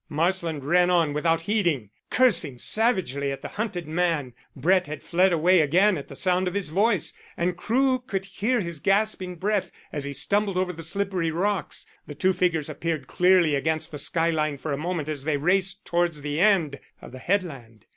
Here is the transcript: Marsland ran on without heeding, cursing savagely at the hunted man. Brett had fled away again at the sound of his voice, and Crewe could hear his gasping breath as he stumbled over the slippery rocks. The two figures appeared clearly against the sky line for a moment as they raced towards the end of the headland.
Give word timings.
Marsland 0.09 0.63
ran 0.65 0.89
on 0.89 1.13
without 1.13 1.41
heeding, 1.41 1.91
cursing 2.09 2.57
savagely 2.57 3.31
at 3.31 3.43
the 3.43 3.49
hunted 3.49 3.87
man. 3.87 4.33
Brett 4.55 4.87
had 4.87 5.03
fled 5.03 5.31
away 5.31 5.59
again 5.59 5.95
at 5.95 6.07
the 6.07 6.15
sound 6.15 6.47
of 6.47 6.55
his 6.55 6.69
voice, 6.69 7.13
and 7.37 7.55
Crewe 7.55 7.99
could 7.99 8.25
hear 8.25 8.61
his 8.61 8.79
gasping 8.79 9.35
breath 9.35 9.71
as 9.93 10.03
he 10.03 10.11
stumbled 10.13 10.57
over 10.57 10.73
the 10.73 10.81
slippery 10.81 11.29
rocks. 11.29 11.85
The 12.07 12.15
two 12.15 12.33
figures 12.33 12.67
appeared 12.67 13.05
clearly 13.05 13.53
against 13.53 13.91
the 13.91 13.99
sky 13.99 14.31
line 14.31 14.57
for 14.57 14.71
a 14.71 14.75
moment 14.77 15.07
as 15.07 15.23
they 15.23 15.37
raced 15.37 15.85
towards 15.85 16.23
the 16.23 16.39
end 16.39 16.79
of 16.99 17.11
the 17.11 17.19
headland. 17.19 17.85